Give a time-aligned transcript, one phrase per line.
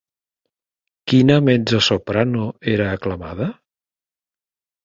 [1.11, 3.51] Quina mezzosoprano era aclamada?